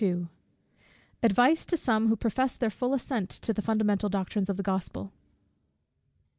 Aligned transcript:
_Advice 1.21 1.63
to 1.67 1.77
some 1.77 2.07
who 2.07 2.15
profess 2.15 2.55
their 2.57 2.71
full 2.71 2.95
Assent 2.95 3.29
to 3.29 3.53
the 3.53 3.61
fundamental 3.61 4.09
Doctrines 4.09 4.49
of 4.49 4.57
the 4.57 4.63
Gospel. 4.63 5.11